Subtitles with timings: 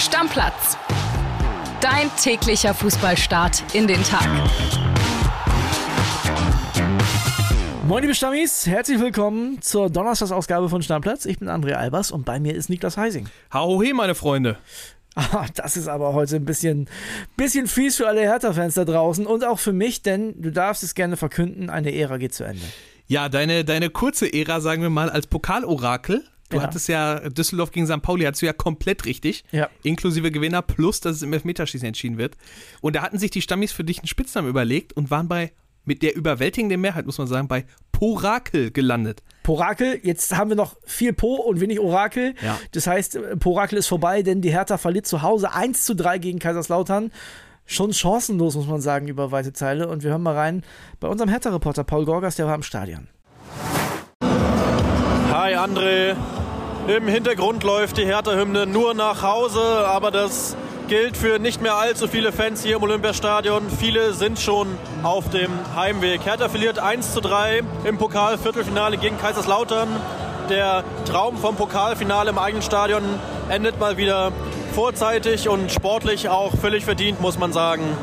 [0.00, 0.78] Stammplatz.
[1.82, 4.26] Dein täglicher Fußballstart in den Tag.
[7.86, 11.26] Moin liebe Stammis, herzlich willkommen zur Donnerstagsausgabe von Stammplatz.
[11.26, 13.28] Ich bin André Albers und bei mir ist Niklas Heising.
[13.52, 14.56] Hauhe, meine Freunde.
[15.16, 16.88] Ah, das ist aber heute ein bisschen,
[17.36, 20.94] bisschen fies für alle Hertha-Fans da draußen und auch für mich, denn du darfst es
[20.94, 22.62] gerne verkünden, eine Ära geht zu Ende.
[23.06, 26.24] Ja, deine, deine kurze Ära, sagen wir mal, als Pokalorakel.
[26.50, 26.62] Du Ja.
[26.64, 28.02] hattest ja Düsseldorf gegen St.
[28.02, 29.44] Pauli, hattest du ja komplett richtig.
[29.52, 29.68] Ja.
[29.82, 32.36] Inklusive Gewinner, plus dass es im Elfmeterschießen entschieden wird.
[32.80, 35.52] Und da hatten sich die Stammis für dich einen Spitznamen überlegt und waren bei,
[35.84, 39.22] mit der überwältigenden Mehrheit, muss man sagen, bei Porakel gelandet.
[39.44, 42.34] Porakel, jetzt haben wir noch viel Po und wenig Orakel.
[42.42, 42.58] Ja.
[42.72, 46.38] Das heißt, Porakel ist vorbei, denn die Hertha verliert zu Hause 1 zu 3 gegen
[46.38, 47.12] Kaiserslautern.
[47.66, 49.86] Schon chancenlos, muss man sagen, über weite Teile.
[49.88, 50.64] Und wir hören mal rein
[50.98, 53.06] bei unserem Hertha-Reporter Paul Gorgas, der war im Stadion.
[55.40, 56.16] Hi André.
[56.86, 60.54] Im Hintergrund läuft die Hertha-Hymne nur nach Hause, aber das
[60.86, 63.70] gilt für nicht mehr allzu viele Fans hier im Olympiastadion.
[63.70, 64.68] Viele sind schon
[65.02, 66.26] auf dem Heimweg.
[66.26, 69.88] Hertha verliert 1 zu 3 im Pokal-Viertelfinale gegen Kaiserslautern.
[70.50, 73.02] Der Traum vom Pokalfinale im eigenen Stadion
[73.48, 74.32] endet mal wieder
[74.74, 77.96] vorzeitig und sportlich auch völlig verdient, muss man sagen.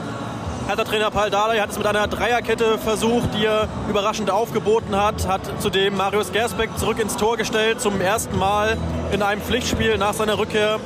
[0.67, 5.25] Hertha-Trainer Paul Dardai hat es mit einer Dreierkette versucht, die er überraschend aufgeboten hat.
[5.25, 8.75] Hat zudem Marius Gersbeck zurück ins Tor gestellt, zum ersten Mal
[9.13, 10.81] in einem Pflichtspiel nach seiner Rückkehr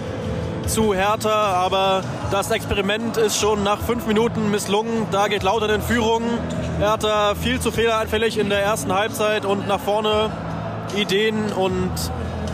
[0.68, 1.32] zu Hertha.
[1.32, 5.08] Aber das Experiment ist schon nach fünf Minuten misslungen.
[5.10, 6.22] Da geht Lautern in Führung.
[6.78, 10.30] Hertha viel zu fehleranfällig in der ersten Halbzeit und nach vorne
[10.96, 11.92] Ideen und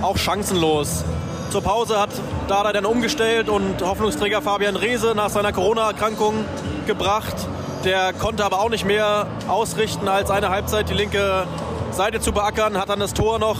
[0.01, 1.03] auch chancenlos.
[1.49, 2.09] Zur Pause hat
[2.49, 6.45] Dardai dann umgestellt und Hoffnungsträger Fabian Reese nach seiner Corona-Erkrankung
[6.85, 7.35] gebracht.
[7.85, 11.45] Der konnte aber auch nicht mehr ausrichten, als eine Halbzeit die linke
[11.91, 12.77] Seite zu beackern.
[12.77, 13.57] Hat dann das Tor noch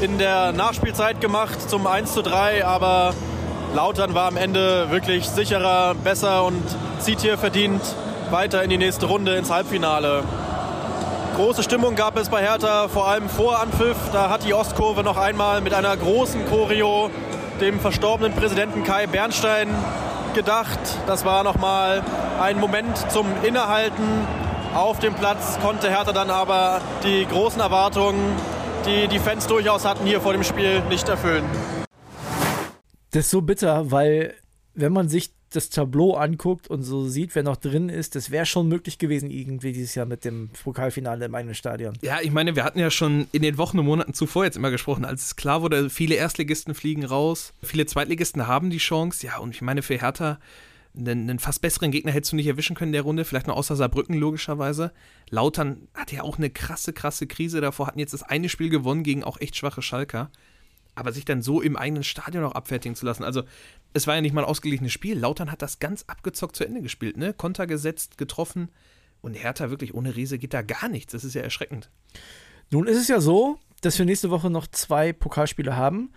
[0.00, 2.64] in der Nachspielzeit gemacht zum 1 zu 3.
[2.64, 3.12] Aber
[3.74, 6.62] Lautern war am Ende wirklich sicherer, besser und
[6.98, 7.82] zieht hier verdient
[8.30, 10.24] weiter in die nächste Runde ins Halbfinale.
[11.38, 13.96] Große Stimmung gab es bei Hertha, vor allem vor Anpfiff.
[14.12, 17.12] Da hat die Ostkurve noch einmal mit einer großen Choreo
[17.60, 19.68] dem verstorbenen Präsidenten Kai Bernstein
[20.34, 20.80] gedacht.
[21.06, 22.02] Das war nochmal
[22.40, 24.26] ein Moment zum Innehalten.
[24.74, 28.34] Auf dem Platz konnte Hertha dann aber die großen Erwartungen,
[28.84, 31.44] die die Fans durchaus hatten, hier vor dem Spiel nicht erfüllen.
[33.12, 34.34] Das ist so bitter, weil
[34.74, 38.46] wenn man sich das Tableau anguckt und so sieht, wer noch drin ist, das wäre
[38.46, 41.94] schon möglich gewesen irgendwie dieses Jahr mit dem Pokalfinale im eigenen Stadion.
[42.02, 44.70] Ja, ich meine, wir hatten ja schon in den Wochen und Monaten zuvor jetzt immer
[44.70, 49.26] gesprochen, als es klar wurde, viele Erstligisten fliegen raus, viele Zweitligisten haben die Chance.
[49.26, 50.38] Ja, und ich meine, für Hertha
[50.96, 53.56] einen, einen fast besseren Gegner hättest du nicht erwischen können in der Runde, vielleicht nur
[53.56, 54.92] außer Saarbrücken logischerweise.
[55.30, 59.02] Lautern hat ja auch eine krasse, krasse Krise davor, hatten jetzt das eine Spiel gewonnen
[59.02, 60.30] gegen auch echt schwache Schalker.
[60.98, 63.44] Aber sich dann so im eigenen Stadion auch abfertigen zu lassen, also
[63.92, 65.16] es war ja nicht mal ein ausgeglichenes Spiel.
[65.16, 67.32] Lautern hat das ganz abgezockt zu Ende gespielt, ne?
[67.32, 68.70] Konter gesetzt, getroffen.
[69.20, 71.12] Und Hertha wirklich ohne Riese geht da gar nichts.
[71.12, 71.88] Das ist ja erschreckend.
[72.70, 76.10] Nun ist es ja so, dass wir nächste Woche noch zwei Pokalspiele haben.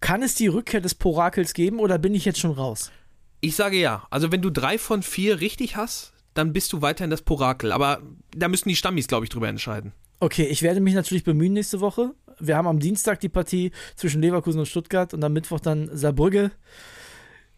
[0.00, 2.90] Kann es die Rückkehr des Porakels geben oder bin ich jetzt schon raus?
[3.40, 4.06] Ich sage ja.
[4.10, 7.72] Also wenn du drei von vier richtig hast, dann bist du weiterhin das Porakel.
[7.72, 8.02] Aber
[8.36, 9.92] da müssen die Stammis, glaube ich, drüber entscheiden.
[10.20, 12.14] Okay, ich werde mich natürlich bemühen nächste Woche.
[12.40, 16.50] Wir haben am Dienstag die Partie zwischen Leverkusen und Stuttgart und am Mittwoch dann Saarbrücke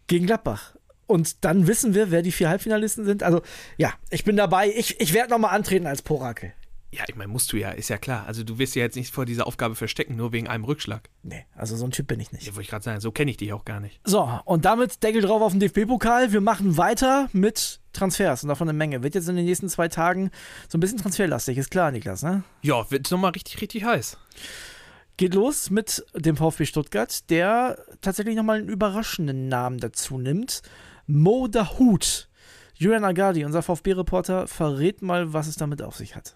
[0.07, 0.75] gegen Gladbach.
[1.07, 3.23] Und dann wissen wir, wer die vier Halbfinalisten sind.
[3.23, 3.41] Also
[3.77, 4.69] ja, ich bin dabei.
[4.69, 6.53] Ich, ich werde nochmal antreten als Porakel.
[6.93, 8.25] Ja, ich meine, musst du ja, ist ja klar.
[8.27, 11.09] Also du wirst ja jetzt nicht vor dieser Aufgabe verstecken, nur wegen einem Rückschlag.
[11.23, 12.45] Nee, also so ein Typ bin ich nicht.
[12.45, 14.01] Ja, wollte ich gerade sagen, so kenne ich dich auch gar nicht.
[14.03, 16.33] So, und damit Deckel drauf auf den DFB-Pokal.
[16.33, 19.03] Wir machen weiter mit Transfers und davon eine Menge.
[19.03, 20.31] Wird jetzt in den nächsten zwei Tagen
[20.67, 22.43] so ein bisschen transferlastig, ist klar, Niklas, ne?
[22.61, 24.17] Ja, wird nochmal richtig, richtig heiß.
[25.15, 30.61] Geht los mit dem VfB Stuttgart, der tatsächlich nochmal einen überraschenden Namen dazu nimmt.
[31.07, 32.27] Mo Dahut.
[32.73, 36.35] Julian Agadi, unser VfB-Reporter, verrät mal, was es damit auf sich hat.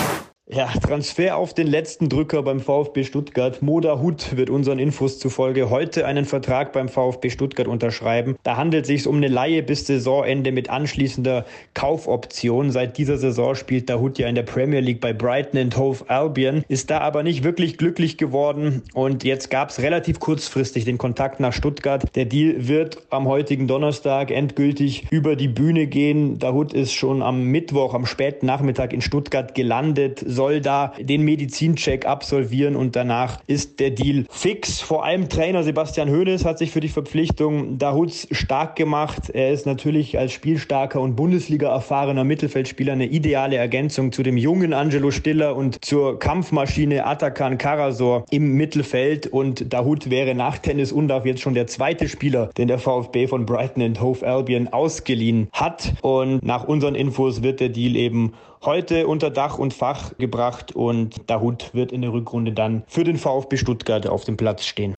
[0.49, 3.61] Ja, Transfer auf den letzten Drücker beim VfB Stuttgart.
[3.61, 8.35] Moda Hut wird unseren Infos zufolge heute einen Vertrag beim VfB Stuttgart unterschreiben.
[8.43, 11.45] Da handelt es sich um eine Laie bis Saisonende mit anschließender
[11.75, 12.71] Kaufoption.
[12.71, 16.65] Seit dieser Saison spielt Dahut ja in der Premier League bei Brighton and Hove Albion,
[16.67, 21.39] ist da aber nicht wirklich glücklich geworden und jetzt gab es relativ kurzfristig den Kontakt
[21.39, 22.03] nach Stuttgart.
[22.15, 26.39] Der Deal wird am heutigen Donnerstag endgültig über die Bühne gehen.
[26.39, 32.05] Dahut ist schon am Mittwoch, am späten Nachmittag in Stuttgart gelandet soll da den Medizincheck
[32.05, 34.81] absolvieren und danach ist der Deal fix.
[34.81, 39.29] Vor allem Trainer Sebastian Hoeneß hat sich für die Verpflichtung Dahuts stark gemacht.
[39.29, 44.73] Er ist natürlich als spielstarker und Bundesliga erfahrener Mittelfeldspieler eine ideale Ergänzung zu dem jungen
[44.73, 51.25] Angelo Stiller und zur Kampfmaschine Atakan Karasor im Mittelfeld und Dahut wäre nach Tennis Undorf
[51.25, 55.93] jetzt schon der zweite Spieler, den der VfB von Brighton and Hove Albion ausgeliehen hat
[56.01, 58.33] und nach unseren Infos wird der Deal eben
[58.63, 63.17] heute unter Dach und Fach gebracht und Dahut wird in der Rückrunde dann für den
[63.17, 64.95] VfB Stuttgart auf dem Platz stehen.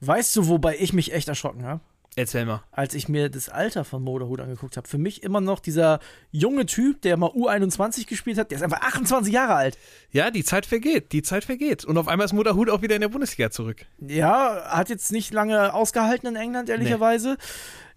[0.00, 1.80] Weißt du, wobei ich mich echt erschrocken habe?
[2.16, 2.62] Erzähl mal.
[2.70, 4.86] Als ich mir das Alter von Moderhut angeguckt habe.
[4.86, 5.98] Für mich immer noch dieser
[6.30, 9.78] junge Typ, der mal U21 gespielt hat, der ist einfach 28 Jahre alt.
[10.12, 11.84] Ja, die Zeit vergeht, die Zeit vergeht.
[11.84, 13.84] Und auf einmal ist Moderhut auch wieder in der Bundesliga zurück.
[14.00, 17.30] Ja, hat jetzt nicht lange ausgehalten in England, ehrlicherweise.
[17.30, 17.36] Nee.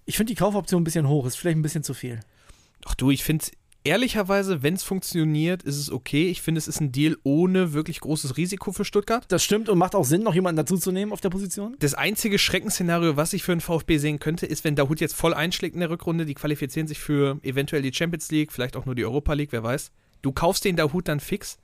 [0.06, 2.20] Ich finde die Kaufoption ein bisschen hoch, ist vielleicht ein bisschen zu viel.
[2.82, 3.46] Doch du, ich finde
[3.88, 6.30] ehrlicherweise, wenn es funktioniert, ist es okay.
[6.30, 9.24] Ich finde, es ist ein Deal ohne wirklich großes Risiko für Stuttgart.
[9.30, 11.78] Das stimmt und macht auch Sinn, noch jemanden dazuzunehmen auf der Position.
[11.80, 15.34] Das einzige Schreckensszenario, was ich für den VfB sehen könnte, ist, wenn Dahut jetzt voll
[15.34, 18.96] einschlägt in der Rückrunde, die qualifizieren sich für eventuell die Champions League, vielleicht auch nur
[18.96, 19.92] die Europa League, wer weiß.
[20.22, 21.58] Du kaufst den Dahut dann fix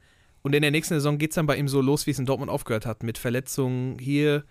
[0.44, 2.26] und in der nächsten Saison geht es dann bei ihm so los, wie es in
[2.26, 4.46] Dortmund aufgehört hat, mit Verletzungen hier,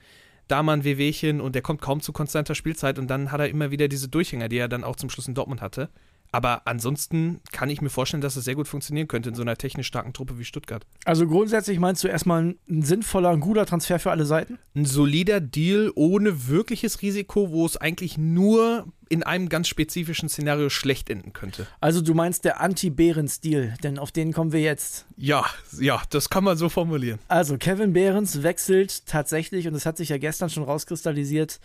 [0.46, 3.48] da mal ein Wehwehchen und der kommt kaum zu konstanter Spielzeit und dann hat er
[3.48, 5.88] immer wieder diese Durchhänger, die er dann auch zum Schluss in Dortmund hatte.
[6.32, 9.56] Aber ansonsten kann ich mir vorstellen, dass es sehr gut funktionieren könnte in so einer
[9.56, 10.87] technisch starken Truppe wie Stuttgart.
[11.05, 14.58] Also grundsätzlich meinst du erstmal ein sinnvoller, ein guter Transfer für alle Seiten?
[14.75, 20.70] Ein solider Deal ohne wirkliches Risiko, wo es eigentlich nur in einem ganz spezifischen Szenario
[20.70, 21.67] schlecht enden könnte.
[21.81, 25.05] Also du meinst der Anti-Behrens-Deal, denn auf den kommen wir jetzt.
[25.19, 25.44] Ja,
[25.79, 27.19] ja, das kann man so formulieren.
[27.29, 31.61] Also Kevin Behrens wechselt tatsächlich, und das hat sich ja gestern schon rauskristallisiert,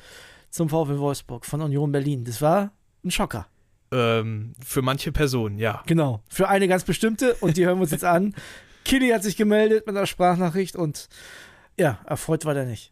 [0.50, 2.26] zum VfL Wolfsburg von Union Berlin.
[2.26, 2.74] Das war
[3.06, 3.48] ein Schocker.
[3.92, 5.84] Ähm, für manche Personen, ja.
[5.86, 6.22] Genau.
[6.30, 8.36] Für eine ganz bestimmte und die hören wir uns jetzt an.
[8.86, 11.10] Kili hat sich gemeldet mit einer Sprachnachricht und
[11.78, 12.92] ja, erfreut war der nicht.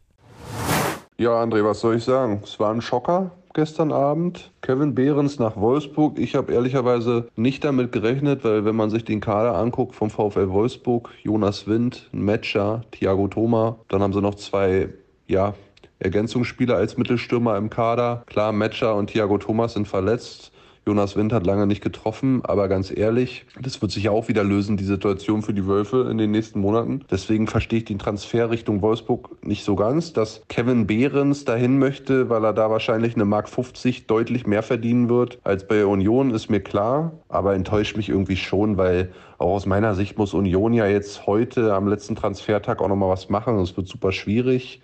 [1.18, 2.42] Ja, André, was soll ich sagen?
[2.44, 4.52] Es war ein Schocker gestern Abend.
[4.62, 6.20] Kevin Behrens nach Wolfsburg.
[6.20, 10.50] Ich habe ehrlicherweise nicht damit gerechnet, weil wenn man sich den Kader anguckt vom VfL
[10.50, 14.90] Wolfsburg, Jonas Wind, Metscher, Thiago Thoma, dann haben sie noch zwei,
[15.26, 15.56] ja,
[16.00, 18.24] Ergänzungsspieler als Mittelstürmer im Kader.
[18.28, 20.52] Klar, Metscher und Thiago Thomas sind verletzt.
[20.88, 24.44] Jonas Wind hat lange nicht getroffen, aber ganz ehrlich, das wird sich ja auch wieder
[24.44, 27.04] lösen, die Situation für die Wölfe in den nächsten Monaten.
[27.10, 30.14] Deswegen verstehe ich den Transfer Richtung Wolfsburg nicht so ganz.
[30.14, 35.10] Dass Kevin Behrens dahin möchte, weil er da wahrscheinlich eine Mark 50 deutlich mehr verdienen
[35.10, 39.66] wird als bei Union, ist mir klar, aber enttäuscht mich irgendwie schon, weil auch aus
[39.66, 43.58] meiner Sicht muss Union ja jetzt heute am letzten Transfertag auch nochmal was machen.
[43.58, 44.82] Es wird super schwierig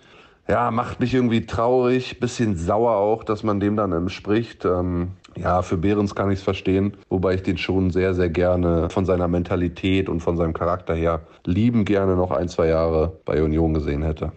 [0.48, 4.64] ja, macht mich irgendwie traurig, bisschen sauer auch, dass man dem dann entspricht.
[4.64, 8.90] Ähm, ja, für Behrens kann ich es verstehen, wobei ich den schon sehr, sehr gerne
[8.90, 13.42] von seiner Mentalität und von seinem Charakter her lieben gerne noch ein, zwei Jahre bei
[13.42, 14.32] Union gesehen hätte.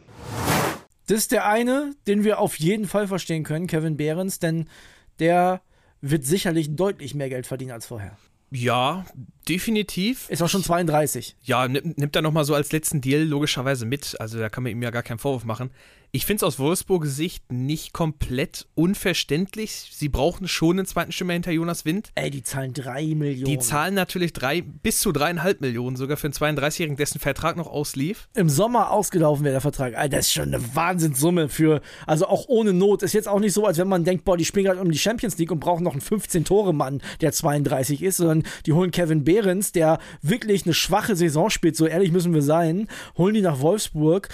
[1.08, 4.68] Das ist der eine, den wir auf jeden Fall verstehen können, Kevin Behrens, denn
[5.20, 5.62] der
[6.02, 8.18] wird sicherlich deutlich mehr Geld verdienen als vorher.
[8.52, 9.06] Ja,
[9.50, 10.30] definitiv.
[10.30, 11.36] Ist auch schon 32.
[11.42, 14.20] Ja, nimmt, nimmt er nochmal so als letzten Deal logischerweise mit.
[14.20, 15.72] Also da kann man ihm ja gar keinen Vorwurf machen.
[16.12, 19.90] Ich finde es aus Wolfsburgs Sicht nicht komplett unverständlich.
[19.92, 22.12] Sie brauchen schon einen zweiten Stürmer hinter Jonas Wind.
[22.16, 23.46] Ey, die zahlen drei Millionen.
[23.46, 27.68] Die zahlen natürlich drei, bis zu dreieinhalb Millionen, sogar für einen 32-Jährigen, dessen Vertrag noch
[27.68, 28.30] auslief.
[28.34, 29.94] Im Sommer ausgelaufen wäre der Vertrag.
[29.96, 33.04] Ey, das ist schon eine Wahnsinnssumme für, also auch ohne Not.
[33.04, 34.98] Ist jetzt auch nicht so, als wenn man denkt, boah, die spielen gerade um die
[34.98, 39.72] Champions League und brauchen noch einen 15-Tore-Mann, der 32 ist, sondern die holen Kevin Behrens,
[39.72, 42.88] der wirklich eine schwache Saison spielt, so ehrlich müssen wir sein,
[43.18, 44.30] holen die nach Wolfsburg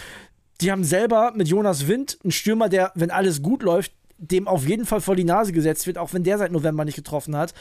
[0.61, 4.67] die haben selber mit Jonas Wind einen Stürmer, der, wenn alles gut läuft, dem auf
[4.67, 7.53] jeden Fall vor die Nase gesetzt wird, auch wenn der seit November nicht getroffen hat.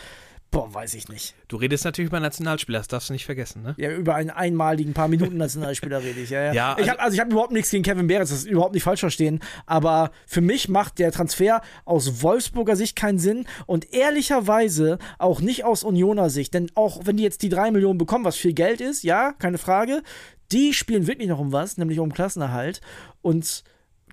[0.51, 1.37] Boah, weiß ich nicht.
[1.47, 3.75] Du redest natürlich über Nationalspieler, das darfst du nicht vergessen, ne?
[3.79, 6.53] Ja, über einen einmaligen paar Minuten Nationalspieler rede ich, ja, ja.
[6.53, 8.75] ja also ich hab, also ich habe überhaupt nichts gegen Kevin Behrens, das ist überhaupt
[8.75, 13.93] nicht falsch verstehen, aber für mich macht der Transfer aus Wolfsburger Sicht keinen Sinn und
[13.93, 18.25] ehrlicherweise auch nicht aus Unioner Sicht, denn auch wenn die jetzt die drei Millionen bekommen,
[18.25, 20.03] was viel Geld ist, ja, keine Frage,
[20.51, 22.81] die spielen wirklich noch um was, nämlich um Klassenerhalt.
[23.23, 23.63] Und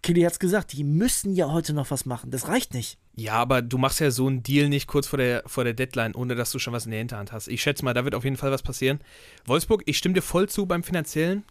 [0.04, 2.32] Kili hat es gesagt, die müssen ja heute noch was machen.
[2.32, 3.00] Das reicht nicht.
[3.20, 6.14] Ja, aber du machst ja so einen Deal nicht kurz vor der, vor der Deadline,
[6.14, 7.48] ohne dass du schon was in der Hinterhand hast.
[7.48, 9.00] Ich schätze mal, da wird auf jeden Fall was passieren.
[9.46, 11.44] Wolfsburg, ich stimme dir voll zu beim Finanziellen.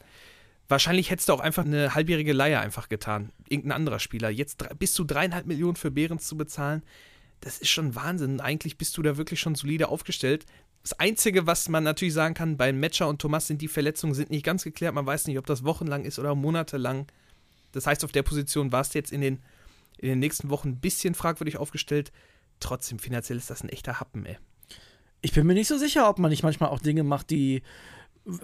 [0.68, 3.32] Wahrscheinlich hättest du auch einfach eine halbjährige Leihe einfach getan.
[3.49, 4.30] Irgendein anderer Spieler.
[4.30, 6.85] Jetzt bis zu dreieinhalb Millionen für Behrens zu bezahlen,
[7.40, 8.40] das ist schon Wahnsinn.
[8.40, 10.46] Eigentlich bist du da wirklich schon solide aufgestellt.
[10.82, 14.30] Das Einzige, was man natürlich sagen kann, bei Metscher und Thomas sind die Verletzungen sind
[14.30, 14.94] nicht ganz geklärt.
[14.94, 17.08] Man weiß nicht, ob das wochenlang ist oder monatelang.
[17.73, 19.40] Das heißt, auf der Position warst du jetzt in den,
[19.99, 22.12] in den nächsten Wochen ein bisschen fragwürdig aufgestellt.
[22.61, 24.38] Trotzdem, finanziell ist das ein echter Happen, ey.
[25.23, 27.62] Ich bin mir nicht so sicher, ob man nicht manchmal auch Dinge macht, die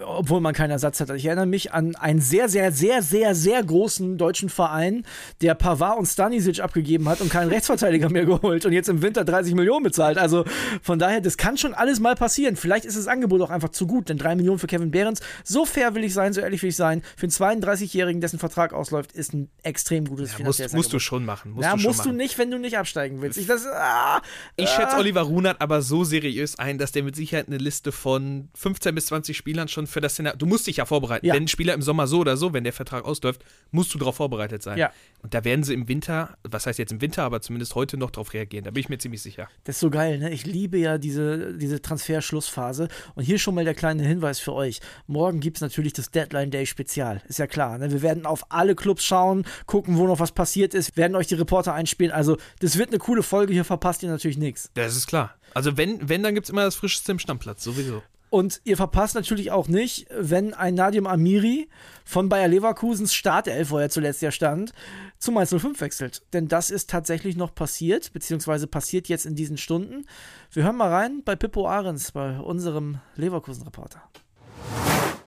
[0.05, 1.09] obwohl man keinen Ersatz hat.
[1.11, 5.05] Ich erinnere mich an einen sehr, sehr, sehr, sehr, sehr großen deutschen Verein,
[5.41, 9.25] der Pavard und Stanisic abgegeben hat und keinen Rechtsverteidiger mehr geholt und jetzt im Winter
[9.25, 10.17] 30 Millionen bezahlt.
[10.17, 10.45] Also
[10.81, 12.55] von daher, das kann schon alles mal passieren.
[12.55, 15.65] Vielleicht ist das Angebot auch einfach zu gut, denn 3 Millionen für Kevin Behrens, so
[15.65, 19.11] fair will ich sein, so ehrlich will ich sein, für einen 32-Jährigen, dessen Vertrag ausläuft,
[19.11, 21.51] ist ein extrem gutes Ja, finanzielles musst, musst du schon machen.
[21.51, 22.17] Musst ja, du musst du machen.
[22.17, 23.37] nicht, wenn du nicht absteigen willst.
[23.37, 24.21] Ich, das, ah,
[24.55, 24.75] Ich ah.
[24.75, 28.95] schätze Oliver Runert aber so seriös ein, dass der mit Sicherheit eine Liste von 15
[28.95, 30.37] bis 20 Spielern schon für das Szenario.
[30.37, 31.25] Du musst dich ja vorbereiten.
[31.25, 31.33] Ja.
[31.33, 34.15] Wenn ein Spieler im Sommer so oder so, wenn der Vertrag ausläuft, musst du darauf
[34.15, 34.77] vorbereitet sein.
[34.77, 34.91] Ja.
[35.21, 38.11] Und da werden sie im Winter, was heißt jetzt im Winter, aber zumindest heute noch
[38.11, 38.63] darauf reagieren.
[38.65, 39.49] Da bin ich mir ziemlich sicher.
[39.63, 40.31] Das ist so geil, ne?
[40.31, 42.87] Ich liebe ja diese, diese Transferschlussphase.
[43.15, 44.79] Und hier schon mal der kleine Hinweis für euch.
[45.07, 47.21] Morgen gibt es natürlich das Deadline Day Spezial.
[47.27, 47.77] Ist ja klar.
[47.77, 47.91] Ne?
[47.91, 51.35] Wir werden auf alle Clubs schauen, gucken, wo noch was passiert ist, werden euch die
[51.35, 52.11] Reporter einspielen.
[52.11, 53.53] Also, das wird eine coole Folge.
[53.53, 54.69] Hier verpasst ihr natürlich nichts.
[54.73, 55.35] Das ist klar.
[55.53, 58.01] Also wenn, wenn dann gibt es immer das Frischeste im Stammplatz, sowieso.
[58.33, 61.69] Und ihr verpasst natürlich auch nicht, wenn ein Nadim Amiri
[62.03, 64.73] von Bayer Leverkusens Startelf, wo er zuletzt ja stand,
[65.19, 66.23] zu Mainz 05 wechselt.
[66.33, 70.07] Denn das ist tatsächlich noch passiert, beziehungsweise passiert jetzt in diesen Stunden.
[70.51, 74.01] Wir hören mal rein bei Pippo Ahrens, bei unserem Leverkusen-Reporter.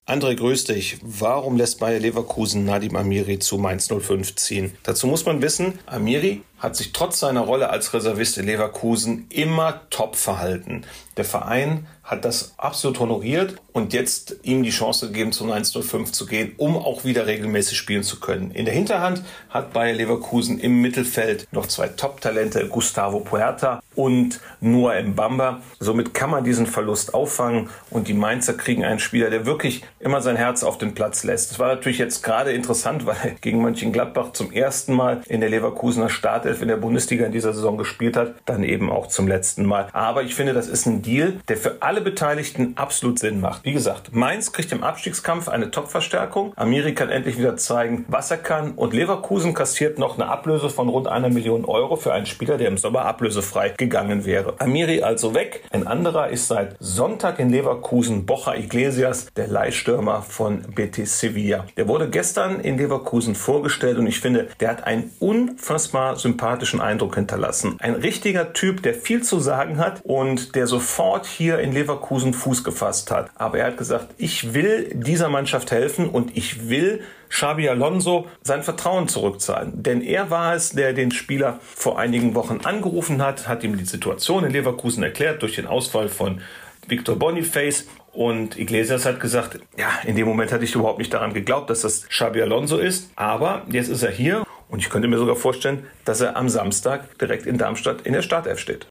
[0.08, 0.98] André, grüß dich.
[1.02, 4.72] Warum lässt Bayer Leverkusen Nadim Amiri zu Mainz 05 ziehen?
[4.84, 9.80] Dazu muss man wissen, Amiri hat sich trotz seiner Rolle als Reservist in Leverkusen immer
[9.90, 10.82] top verhalten.
[11.16, 16.24] Der Verein hat das absolut honoriert und jetzt ihm die Chance gegeben, zu 105 zu
[16.24, 18.52] gehen, um auch wieder regelmäßig spielen zu können.
[18.52, 25.02] In der Hinterhand hat Bayer Leverkusen im Mittelfeld noch zwei Top-Talente, Gustavo Puerta und Noah
[25.02, 25.60] Mbamba.
[25.80, 30.20] Somit kann man diesen Verlust auffangen und die Mainzer kriegen einen Spieler, der wirklich immer
[30.20, 31.50] sein Herz auf den Platz lässt.
[31.50, 35.50] Das war natürlich jetzt gerade interessant, weil er gegen Mönchengladbach zum ersten Mal in der
[35.50, 39.66] Leverkusener Startelf in der Bundesliga in dieser Saison gespielt hat, dann eben auch zum letzten
[39.66, 39.88] Mal.
[39.92, 43.64] Aber ich finde, das ist ein Deal, der für alle Beteiligten absolut Sinn macht.
[43.64, 46.52] Wie gesagt, Mainz kriegt im Abstiegskampf eine Top-Verstärkung.
[46.56, 48.72] Amiri kann endlich wieder zeigen, was er kann.
[48.72, 52.68] Und Leverkusen kassiert noch eine Ablöse von rund einer Million Euro für einen Spieler, der
[52.68, 54.54] im Sommer ablösefrei gegangen wäre.
[54.58, 55.62] Amiri also weg.
[55.70, 61.66] Ein anderer ist seit Sonntag in Leverkusen Bocha Iglesias, der Leihstürmer von Betis Sevilla.
[61.76, 67.14] Der wurde gestern in Leverkusen vorgestellt und ich finde, der hat einen unfassbar sympathischen Eindruck
[67.14, 67.76] hinterlassen.
[67.80, 72.64] Ein richtiger Typ, der viel zu sagen hat und der sofort hier in Leverkusen Fuß
[72.64, 73.30] gefasst hat.
[73.34, 78.62] Aber er hat gesagt, ich will dieser Mannschaft helfen und ich will Xabi Alonso sein
[78.62, 79.82] Vertrauen zurückzahlen.
[79.82, 83.84] Denn er war es, der den Spieler vor einigen Wochen angerufen hat, hat ihm die
[83.84, 86.40] Situation in Leverkusen erklärt durch den Ausfall von
[86.86, 87.86] Victor Boniface.
[88.12, 91.82] Und Iglesias hat gesagt, ja, in dem Moment hatte ich überhaupt nicht daran geglaubt, dass
[91.82, 93.10] das Xabi Alonso ist.
[93.16, 97.18] Aber jetzt ist er hier und ich könnte mir sogar vorstellen, dass er am Samstag
[97.18, 98.86] direkt in Darmstadt in der Startelf steht.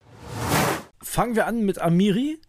[1.01, 2.39] Fangen wir an mit Amiri.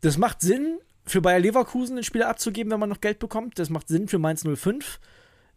[0.00, 3.58] Das macht Sinn, für Bayer Leverkusen den Spieler abzugeben, wenn man noch Geld bekommt.
[3.58, 5.00] Das macht Sinn für Mainz 05.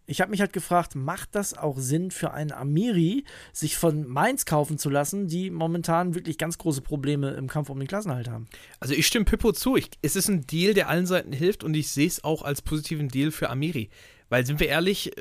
[0.07, 4.45] Ich habe mich halt gefragt, macht das auch Sinn für einen Amiri, sich von Mainz
[4.45, 8.47] kaufen zu lassen, die momentan wirklich ganz große Probleme im Kampf um den Klassenhalt haben?
[8.79, 9.77] Also ich stimme Pippo zu.
[9.77, 12.61] Ich, es ist ein Deal, der allen Seiten hilft und ich sehe es auch als
[12.61, 13.89] positiven Deal für Amiri.
[14.27, 15.11] Weil, sind wir ehrlich,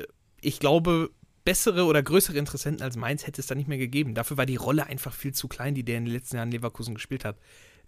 [0.41, 1.11] ich glaube,
[1.45, 4.13] bessere oder größere Interessenten als Mainz hätte es da nicht mehr gegeben.
[4.13, 6.95] Dafür war die Rolle einfach viel zu klein, die der in den letzten Jahren Leverkusen
[6.95, 7.37] gespielt hat.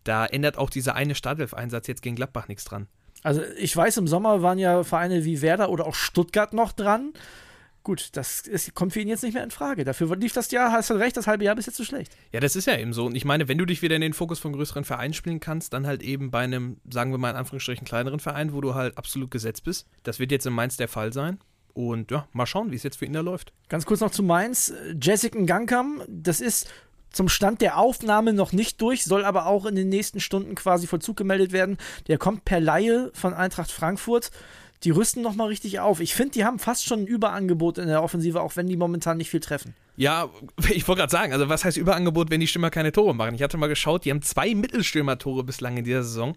[0.03, 2.87] Da ändert auch dieser eine Startelf-Einsatz jetzt gegen Gladbach nichts dran.
[3.23, 7.13] Also ich weiß, im Sommer waren ja Vereine wie Werder oder auch Stuttgart noch dran.
[7.83, 9.83] Gut, das ist, kommt für ihn jetzt nicht mehr in Frage.
[9.83, 12.13] Dafür lief das Jahr, hast du recht, das halbe Jahr bis jetzt so schlecht.
[12.31, 13.05] Ja, das ist ja eben so.
[13.05, 15.73] Und ich meine, wenn du dich wieder in den Fokus von größeren Vereinen spielen kannst,
[15.73, 18.97] dann halt eben bei einem, sagen wir mal in Anführungsstrichen, kleineren Verein, wo du halt
[18.97, 19.85] absolut gesetzt bist.
[20.03, 21.39] Das wird jetzt in Mainz der Fall sein.
[21.73, 23.51] Und ja, mal schauen, wie es jetzt für ihn da läuft.
[23.67, 24.73] Ganz kurz noch zu Mainz.
[25.01, 26.69] Jessica Gangkam, das ist
[27.13, 30.87] zum Stand der Aufnahme noch nicht durch, soll aber auch in den nächsten Stunden quasi
[30.87, 31.77] Vollzug gemeldet werden.
[32.07, 34.31] Der kommt per Laie von Eintracht Frankfurt.
[34.83, 36.01] Die rüsten nochmal richtig auf.
[36.01, 39.17] Ich finde, die haben fast schon ein Überangebot in der Offensive, auch wenn die momentan
[39.17, 39.73] nicht viel treffen.
[39.95, 40.29] Ja,
[40.69, 43.35] ich wollte gerade sagen, also was heißt Überangebot, wenn die Stürmer keine Tore machen?
[43.35, 46.35] Ich hatte mal geschaut, die haben zwei Mittelstürmer-Tore bislang in dieser Saison.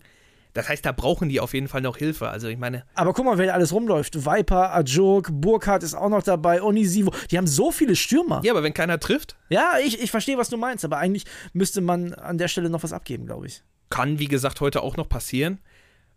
[0.56, 2.28] Das heißt, da brauchen die auf jeden Fall noch Hilfe.
[2.30, 4.24] Also ich meine, Aber guck mal, wer da alles rumläuft.
[4.26, 7.12] Viper, Ajok, Burkhardt ist auch noch dabei, Onisivo.
[7.30, 8.40] Die haben so viele Stürmer.
[8.42, 11.80] ja, aber wenn keiner trifft, Ja, ich, ich verstehe, was du meinst, aber eigentlich müsste
[11.82, 13.62] man an der Stelle noch was abgeben, glaube ich.
[13.90, 15.60] kann wie gesagt heute auch noch passieren.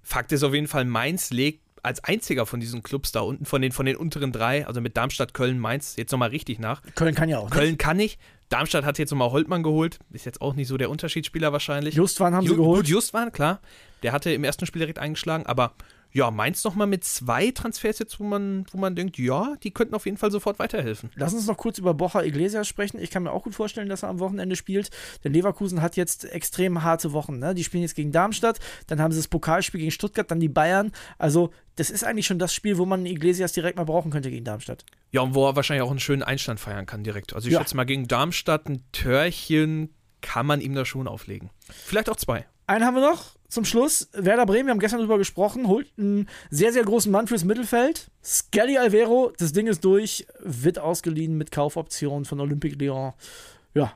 [0.01, 3.61] Fakt ist auf jeden Fall, Mainz legt als einziger von diesen Clubs da unten, von
[3.61, 6.81] den, von den unteren drei, also mit Darmstadt, Köln, Mainz, jetzt nochmal richtig nach.
[6.95, 7.49] Köln kann ja auch.
[7.49, 8.19] Köln kann nicht.
[8.49, 9.99] Darmstadt hat jetzt nochmal Holtmann geholt.
[10.11, 11.95] Ist jetzt auch nicht so der Unterschiedsspieler wahrscheinlich.
[11.95, 12.81] Justwan haben sie Ju- geholt.
[12.81, 13.59] Gut, Justwan, klar.
[14.03, 15.73] Der hatte im ersten Spiel direkt eingeschlagen, aber
[16.11, 19.93] ja, Mainz nochmal mit zwei Transfers jetzt, wo man, wo man denkt, ja, die könnten
[19.93, 21.11] auf jeden Fall sofort weiterhelfen.
[21.15, 22.99] Lass uns noch kurz über Bocha Iglesias sprechen.
[22.99, 24.89] Ich kann mir auch gut vorstellen, dass er am Wochenende spielt.
[25.23, 27.37] Denn Leverkusen hat jetzt extrem harte Wochen.
[27.37, 27.53] Ne?
[27.53, 30.91] Die spielen jetzt gegen Darmstadt, dann haben sie das Pokalspiel gegen Stuttgart, dann die Bayern.
[31.17, 34.45] Also, das ist eigentlich schon das Spiel, wo man Iglesias direkt mal brauchen könnte gegen
[34.45, 34.85] Darmstadt.
[35.11, 37.33] Ja, und wo er wahrscheinlich auch einen schönen Einstand feiern kann direkt.
[37.33, 37.59] Also, ich ja.
[37.59, 41.49] schätze mal, gegen Darmstadt ein Törchen kann man ihm da schon auflegen.
[41.69, 42.45] Vielleicht auch zwei.
[42.69, 44.09] Einen haben wir noch zum Schluss.
[44.13, 48.11] Werder Bremen, wir haben gestern drüber gesprochen, holt einen sehr, sehr großen Mann fürs Mittelfeld.
[48.23, 53.13] Skelly Alvero, das Ding ist durch, wird ausgeliehen mit Kaufoption von Olympique Lyon.
[53.73, 53.93] Ja,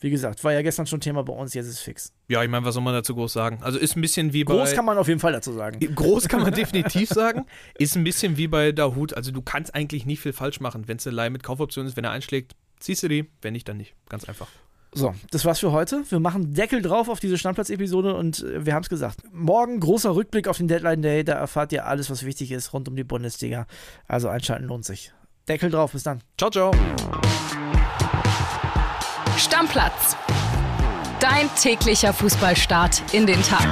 [0.00, 2.14] wie gesagt, war ja gestern schon Thema bei uns, jetzt ist es fix.
[2.28, 3.58] Ja, ich meine, was soll man dazu groß sagen?
[3.60, 4.54] Also ist ein bisschen wie bei.
[4.54, 5.80] Groß kann man auf jeden Fall dazu sagen.
[5.94, 7.44] Groß kann man definitiv sagen.
[7.74, 9.12] Ist ein bisschen wie bei Dahut.
[9.12, 10.88] Also du kannst eigentlich nicht viel falsch machen.
[10.88, 13.30] Wenn es eine Leih mit Kaufoption ist, wenn er einschlägt, ziehst du die.
[13.42, 13.94] Wenn nicht, dann nicht.
[14.08, 14.48] Ganz einfach.
[14.94, 16.04] So, das war's für heute.
[16.08, 19.18] Wir machen Deckel drauf auf diese Standplatz-Episode und äh, wir haben es gesagt.
[19.32, 21.24] Morgen großer Rückblick auf den Deadline Day.
[21.24, 23.66] Da erfahrt ihr alles, was wichtig ist rund um die Bundesliga.
[24.06, 25.12] Also einschalten lohnt sich.
[25.48, 26.20] Deckel drauf, bis dann.
[26.38, 26.70] Ciao, ciao.
[29.36, 30.16] Stammplatz.
[31.18, 33.66] Dein täglicher Fußballstart in den Tag.